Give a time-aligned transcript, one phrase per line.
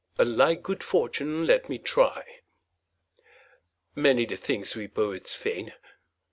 [0.17, 2.39] 'A like good fortune let me try.'
[3.93, 5.73] Many the things we poets feign.